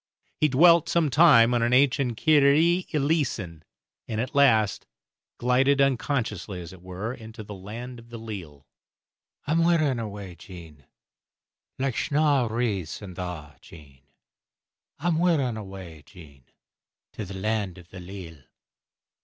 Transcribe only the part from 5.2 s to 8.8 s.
glided, unconsciously as it were, into the "Land o' the Leal."